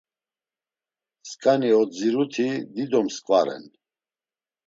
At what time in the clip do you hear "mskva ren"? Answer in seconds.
3.07-3.63